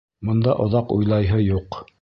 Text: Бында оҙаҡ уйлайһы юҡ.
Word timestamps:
Бында 0.29 0.55
оҙаҡ 0.65 0.97
уйлайһы 0.97 1.43
юҡ. 1.53 1.83